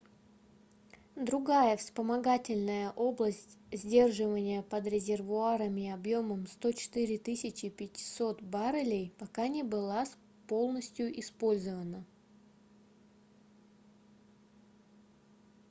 другая 1.15 1.77
вспомогательная 1.77 2.89
область 2.93 3.59
сдерживания 3.71 4.63
под 4.63 4.87
резервуарами 4.87 5.91
объемом 5.91 6.47
104 6.47 7.19
500 7.19 8.41
баррелей 8.41 9.13
пока 9.19 9.47
не 9.47 9.61
была 9.61 10.05
полностью 10.47 11.19
использована 11.19 12.03